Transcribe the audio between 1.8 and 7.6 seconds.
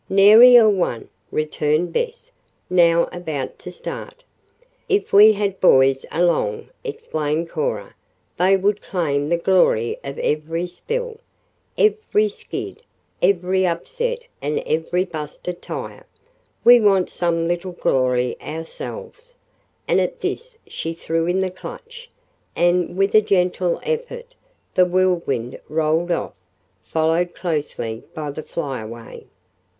Bess, now about to start. "If we had boys along," explained